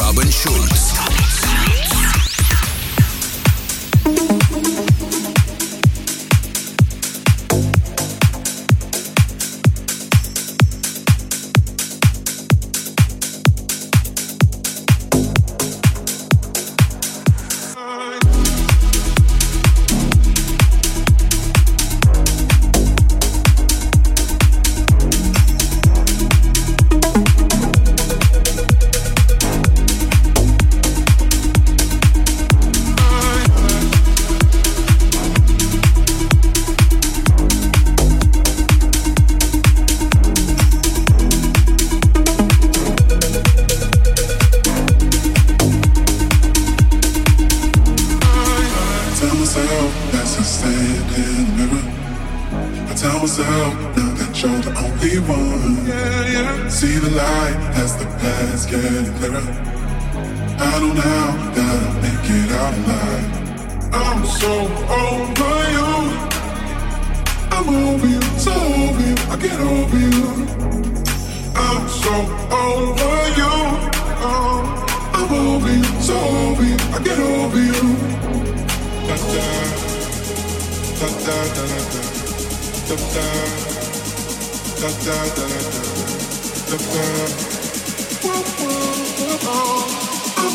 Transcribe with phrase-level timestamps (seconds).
[0.00, 0.97] Robin Schulz.
[73.04, 73.52] Over you.
[74.26, 74.58] Oh,
[75.14, 76.38] I'm over you, so.
[76.90, 77.72] I get over you.
[79.06, 79.46] Da da
[80.98, 81.76] da da da
[82.88, 83.26] da da
[84.80, 85.46] da da da
[86.66, 87.48] da da da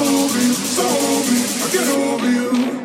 [0.02, 2.83] over you, so over you, I get over you.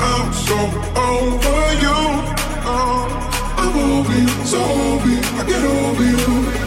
[0.00, 1.98] I'm so over you.
[2.64, 3.06] Oh,
[3.58, 5.20] I'm over you, so over you.
[5.20, 6.61] I get over you.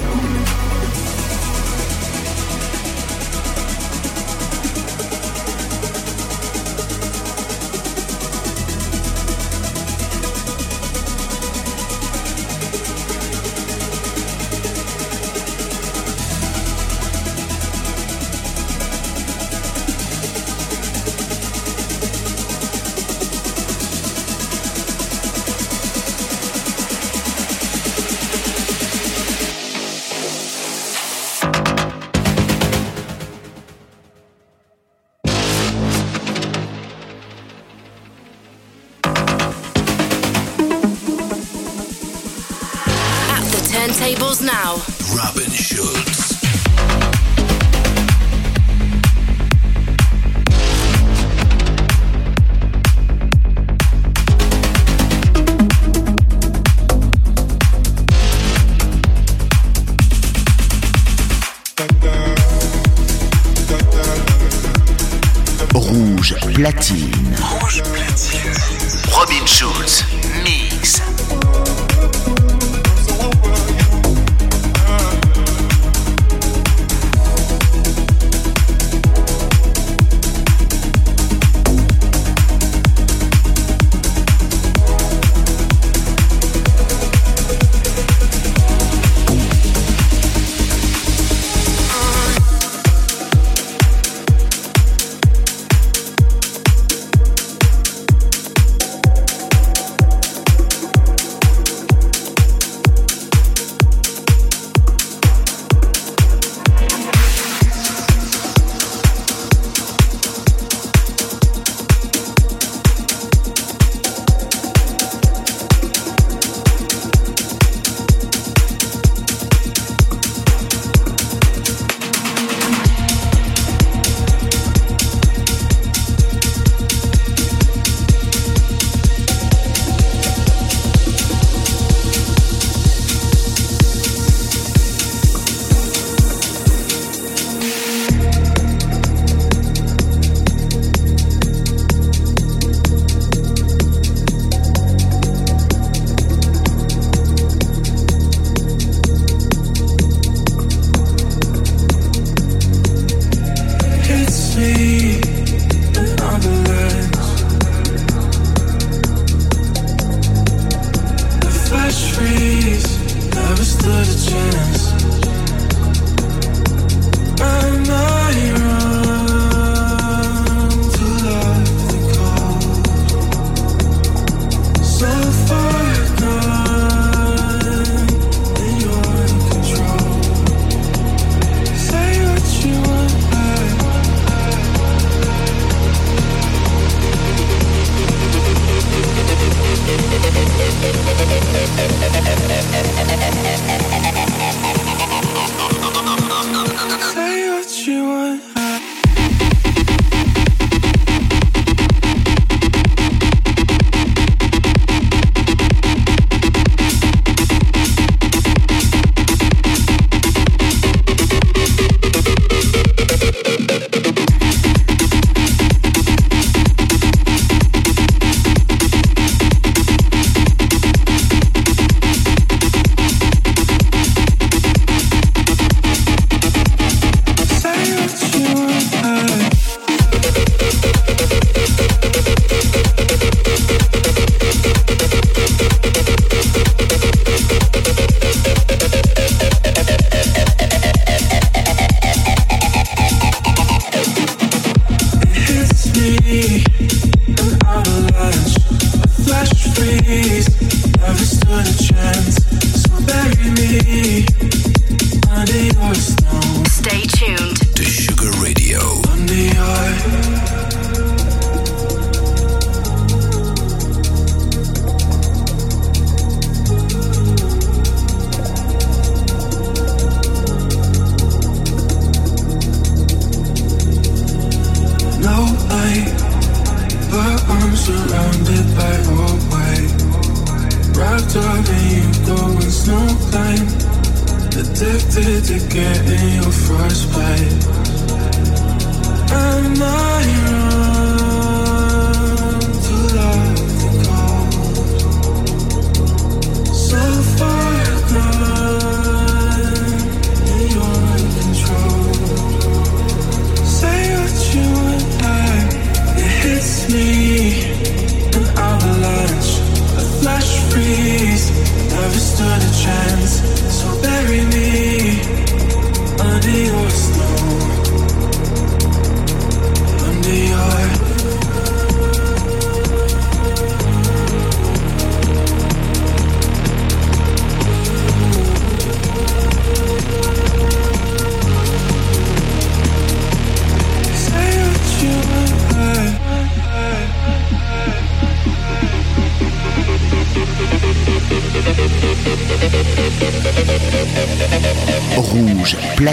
[346.06, 346.12] Le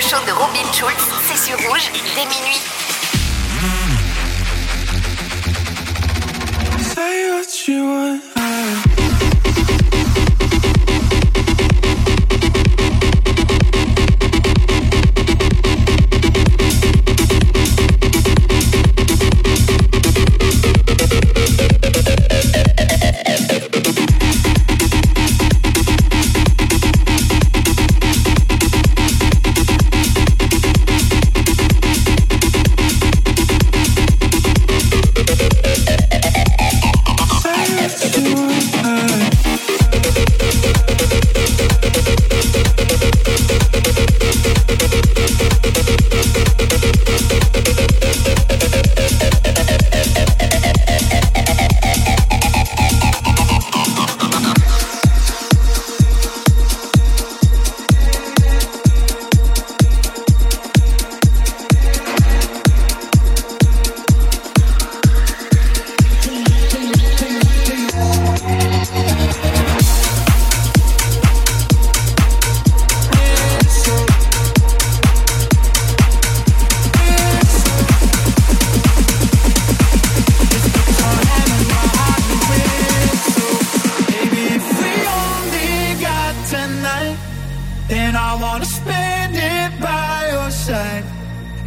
[0.00, 2.62] show de Robin Schulz, c'est sur Rouge, dès minuit.
[6.78, 8.35] Say what you want.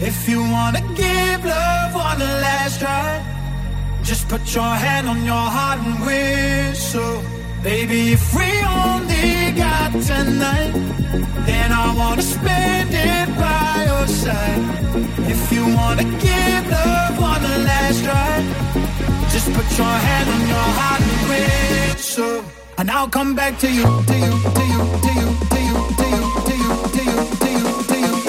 [0.02, 3.22] If you wanna give love one last try,
[4.02, 7.22] just put your hand on your heart and whistle.
[7.62, 10.74] Baby, if we only got tonight,
[11.46, 14.64] then I wanna spend it by your side.
[15.34, 18.34] If you wanna give love one last try,
[19.34, 22.44] just put your hand on your heart and whistle.
[22.78, 26.06] And I'll come back to you, to you, to you, to you, to you, to
[26.08, 28.29] you, to you, to you, to you, to you,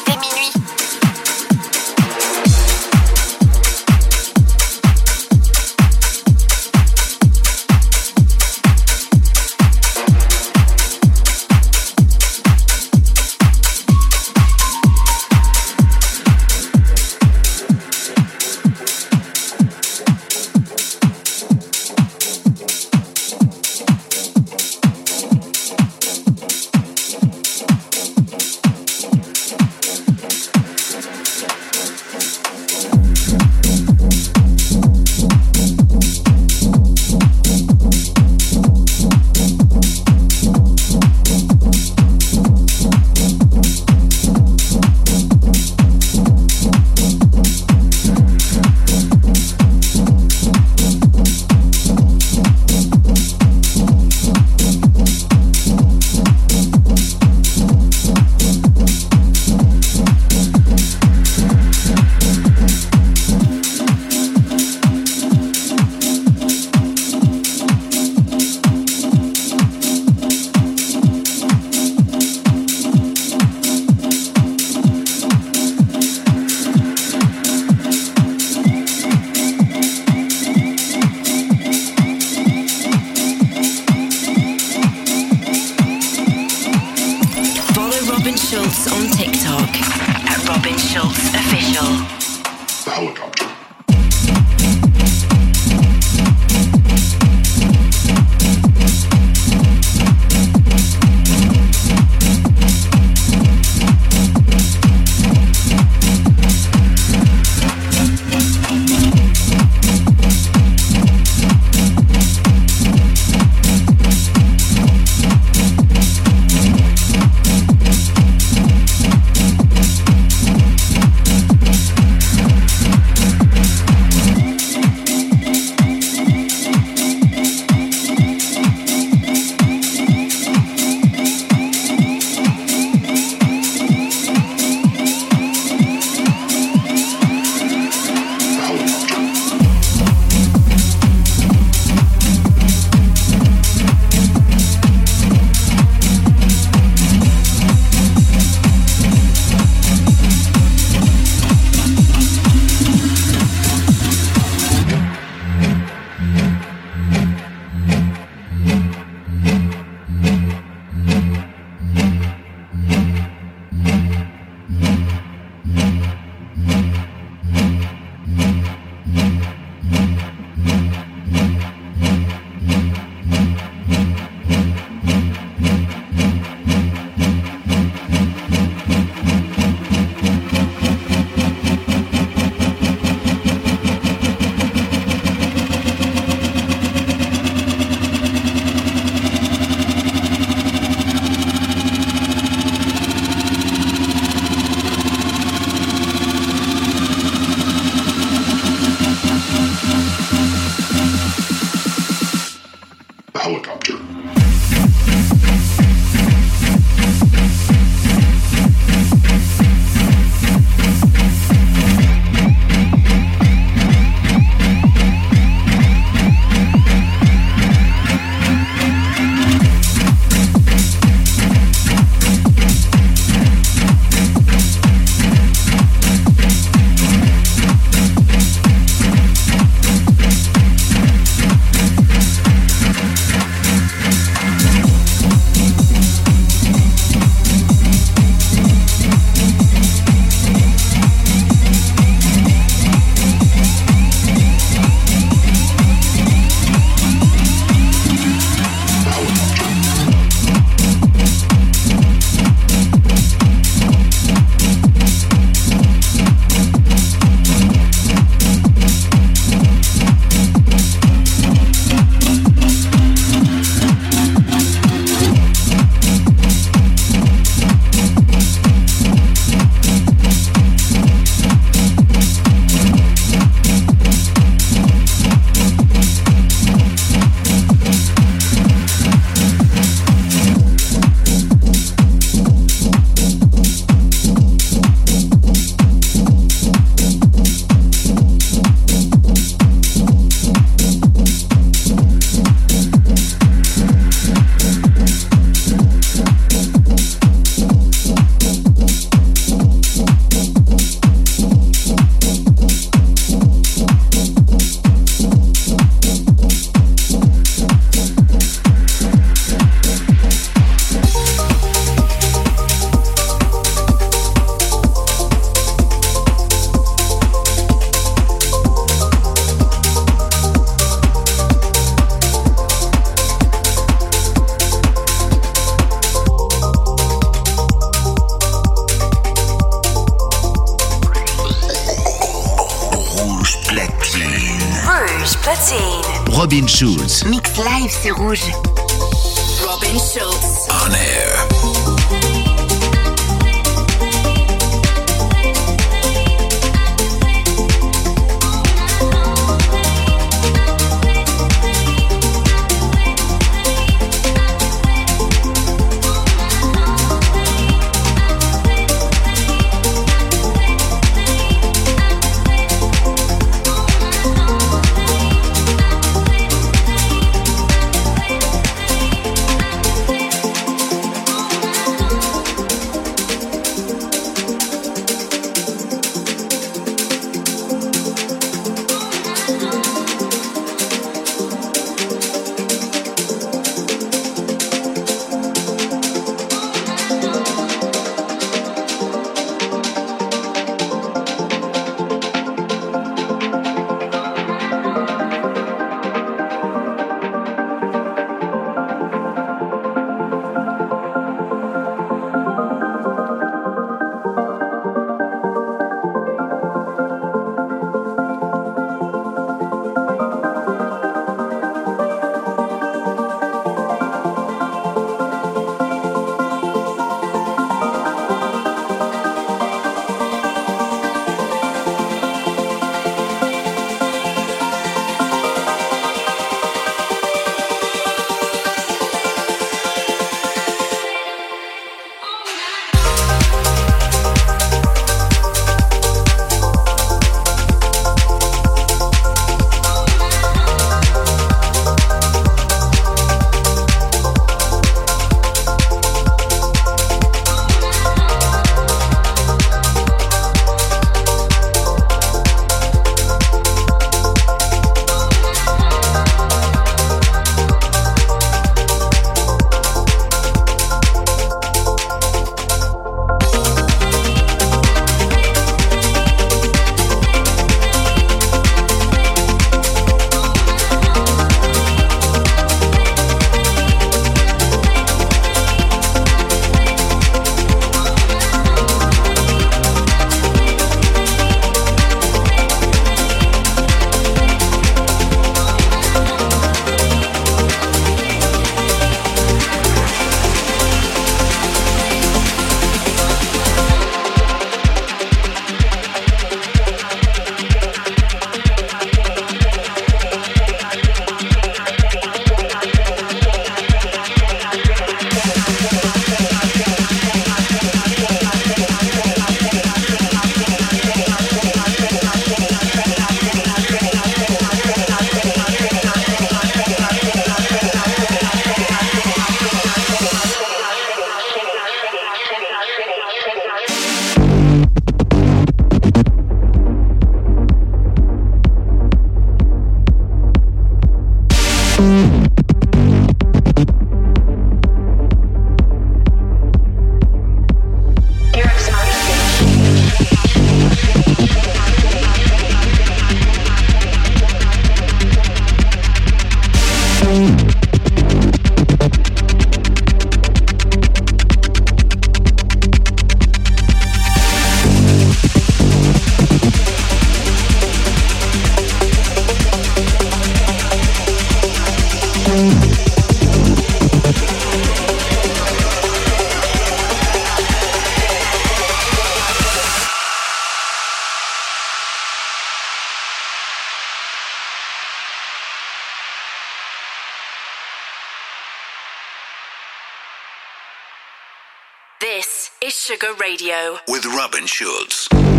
[582.91, 583.97] Sugar Radio.
[584.09, 585.50] with Robin Schulz.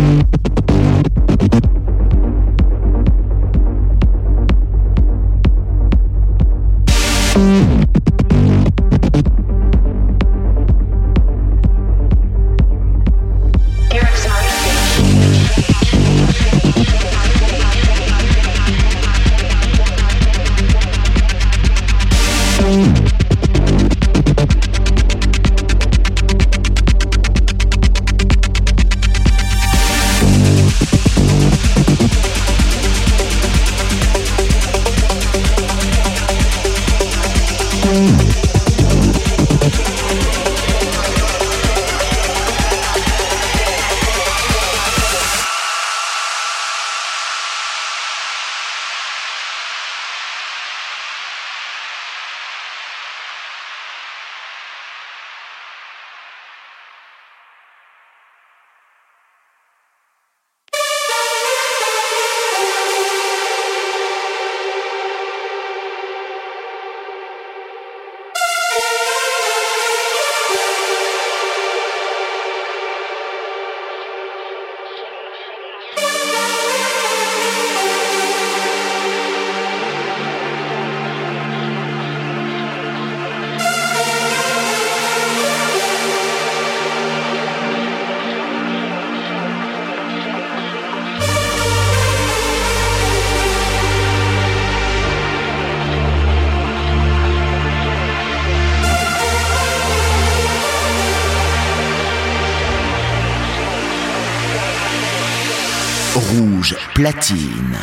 [106.15, 107.75] Rouge platine.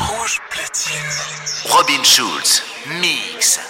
[1.64, 2.62] Robin Schulz,
[3.00, 3.69] mix.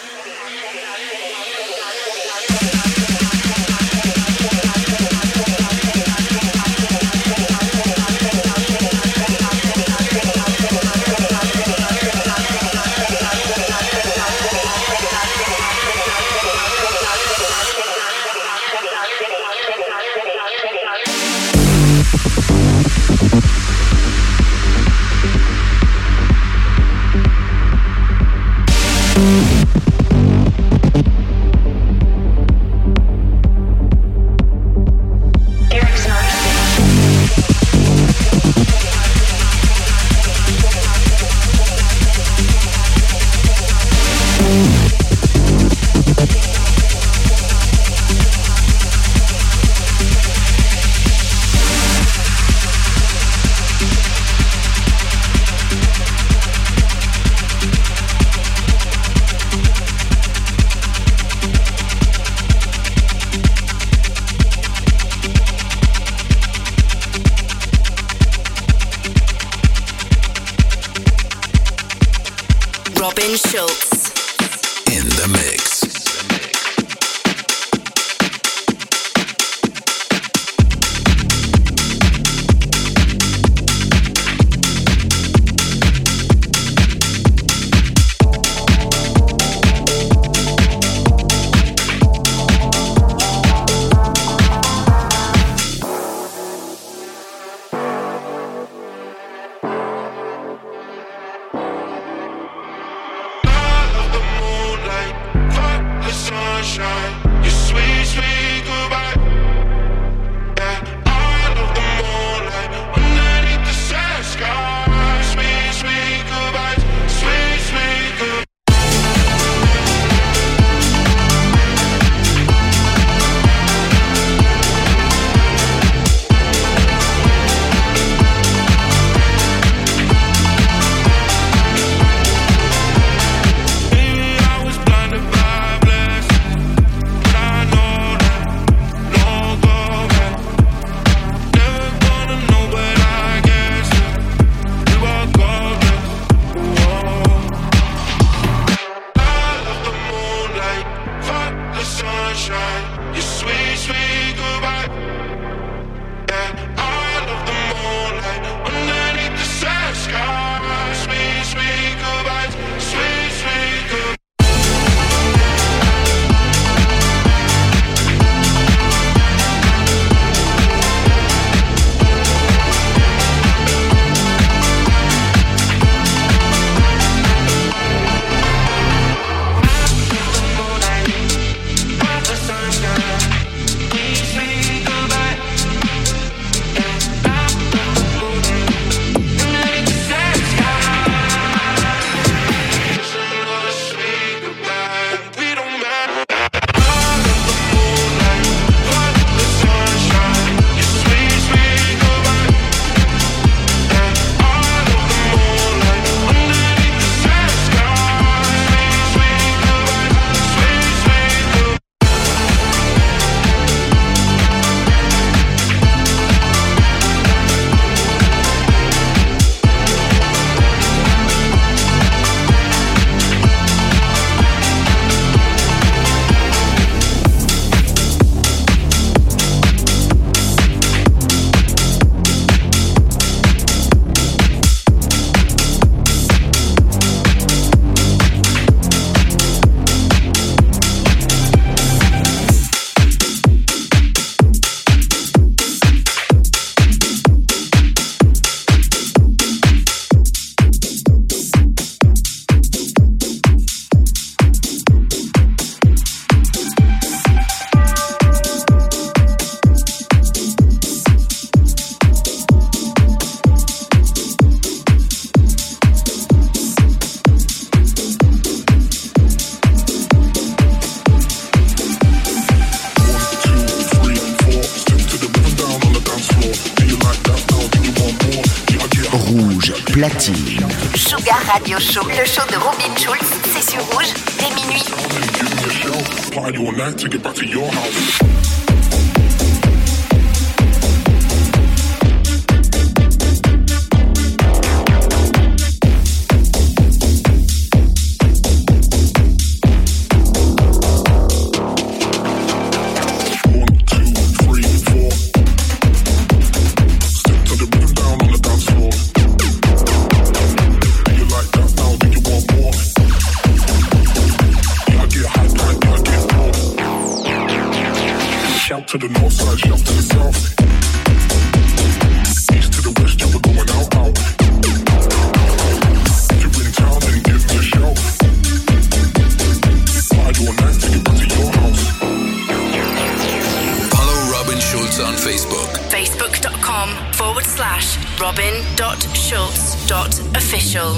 [339.90, 340.90] robin.schulz.official.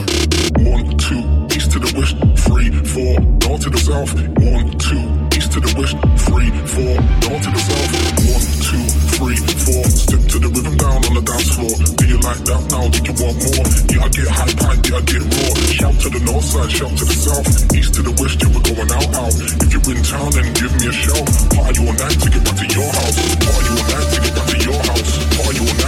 [0.69, 1.23] One, two,
[1.57, 4.13] east to the west, three, four, north to the south.
[4.37, 5.03] One, two,
[5.37, 5.97] east to the west,
[6.29, 7.91] three, four, north to the south.
[8.29, 8.85] One, two,
[9.17, 11.75] three, four, step to the rhythm down on the dance floor.
[11.97, 12.85] Do you like that now?
[12.93, 13.65] Do you want more?
[13.89, 15.53] Yeah, I get high pint, yeah, I get raw.
[15.73, 17.49] Shout to the north side, shout to the south.
[17.73, 19.35] East to the west, yeah, we're going out, out.
[19.63, 21.27] If you're in town, then give me a shout.
[21.57, 23.17] Party all night to get back to your house.
[23.41, 25.13] Party all night to get back to your house.
[25.33, 25.82] Party all night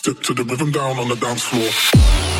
[0.00, 2.39] Step to the rhythm down on the dance floor.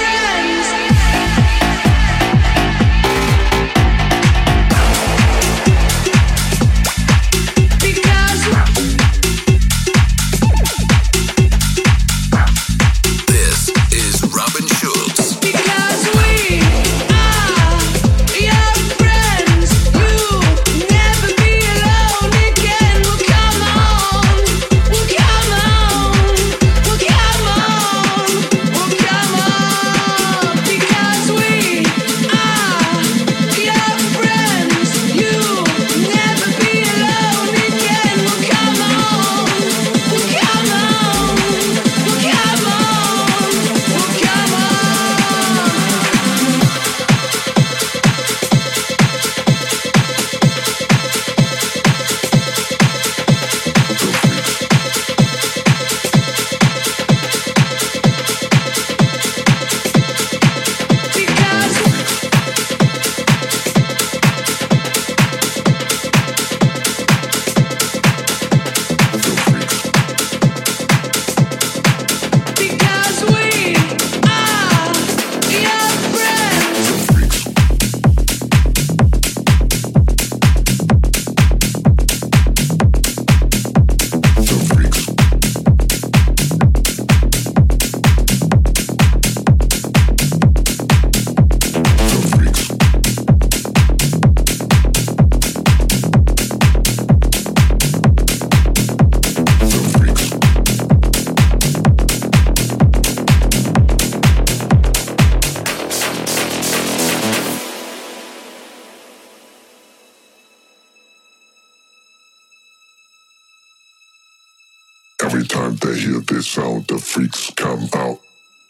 [115.91, 118.19] They hear this sound, the freaks come out.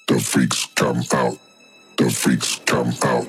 [0.07, 1.37] The freaks come out.
[1.97, 3.27] The freaks come out.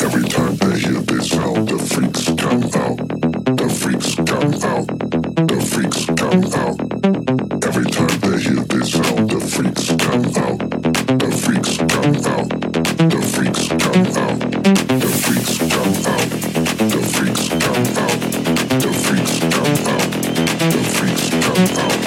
[0.00, 2.98] Every time they hear this sound, the freaks come out.
[3.58, 4.86] The freaks come out.
[5.50, 6.78] The freaks come out.
[7.66, 10.58] Every time they hear this sound, the freaks come out.
[11.18, 12.48] The freaks come out.
[13.10, 14.38] The freaks come out.
[15.02, 16.30] The freaks come out.
[16.92, 18.20] The freaks come out.
[18.84, 20.10] The freaks come out.
[20.70, 21.99] The freaks come out.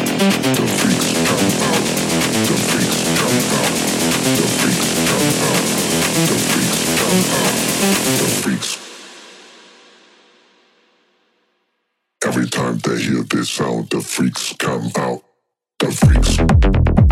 [12.25, 15.21] Every time they hear this sound, the freaks come out.
[15.79, 17.02] The freaks.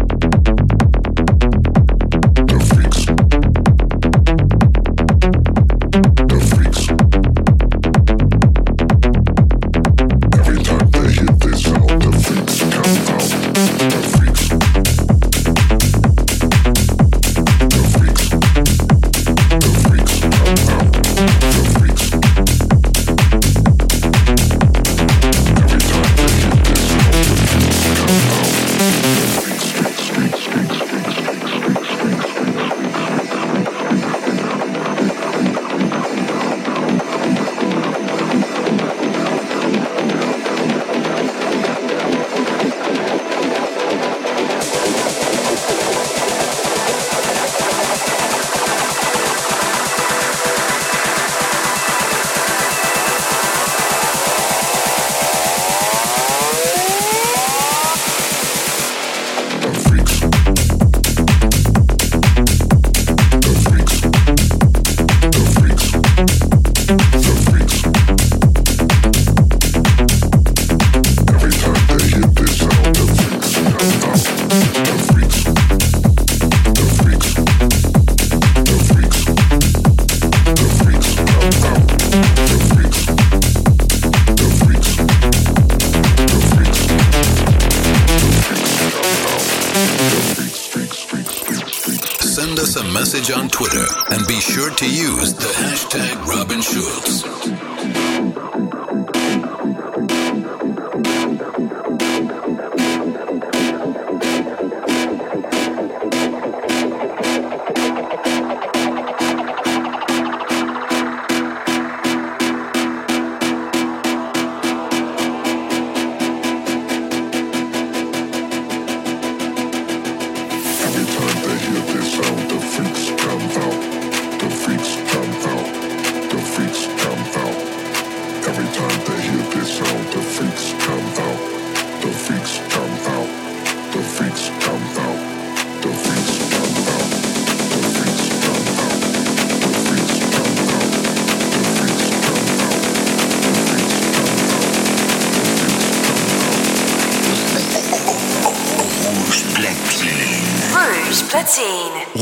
[93.22, 96.26] Message on Twitter and be sure to use the hashtag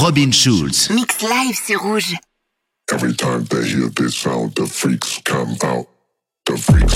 [0.09, 0.89] Robin Schulz.
[0.89, 2.15] Mix live sur Rouge.
[2.91, 5.85] Every time they hear this sound, the freaks come out.
[6.47, 6.88] The freaks.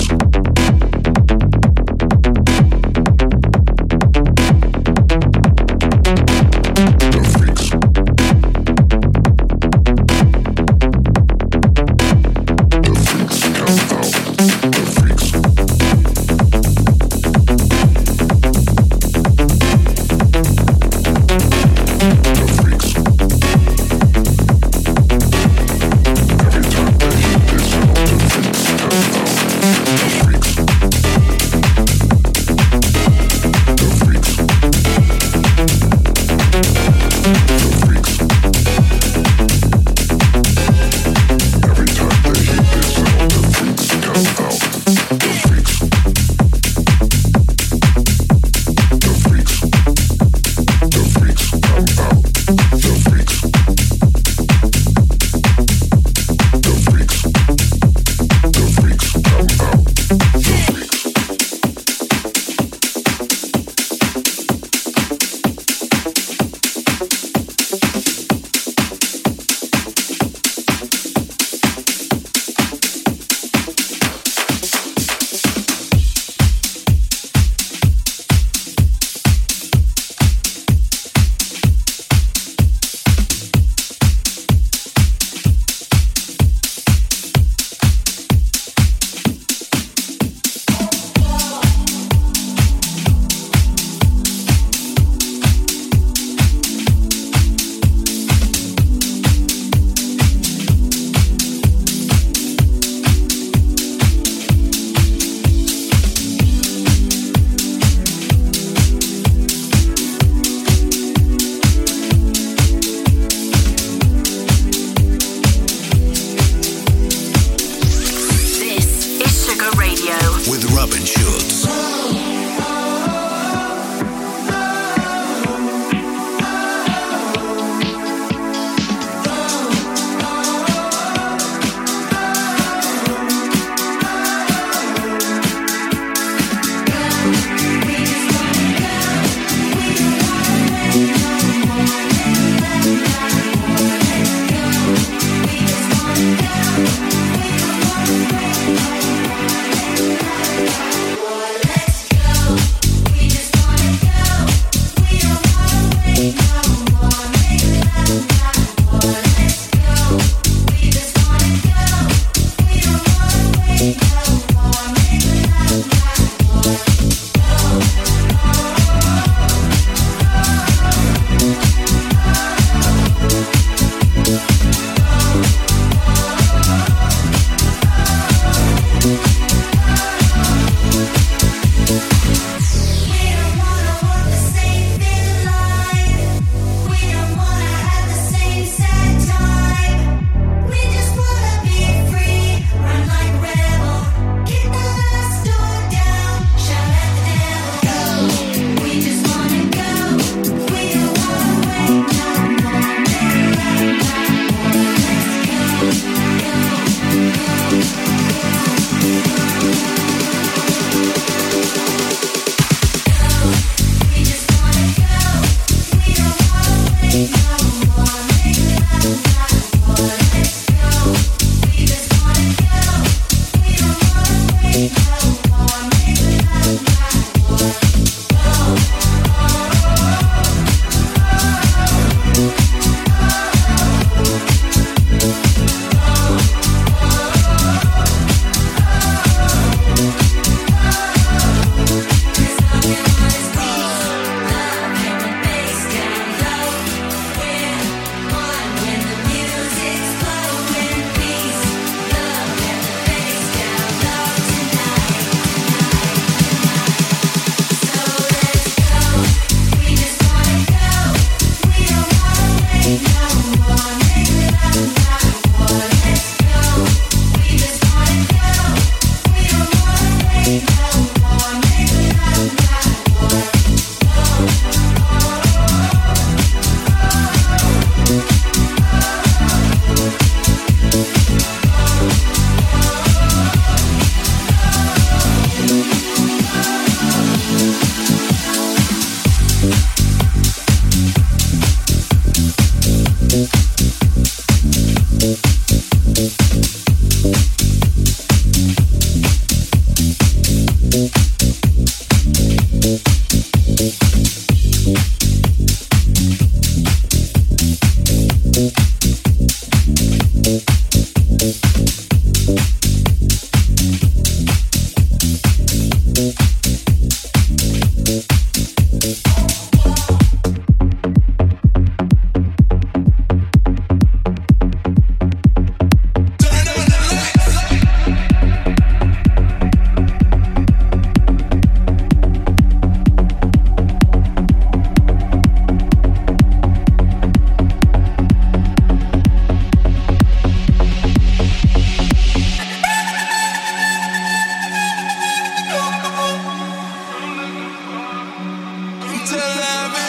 [349.26, 350.03] till I'm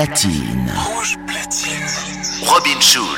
[0.00, 1.92] Rouge platine.
[2.40, 3.09] Robin Schulz,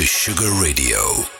[0.00, 1.39] to Sugar Radio.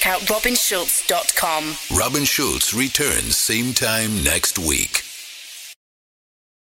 [0.00, 1.76] Check out robinschulz.com.
[1.96, 4.99] Robin Schulz returns same time next week.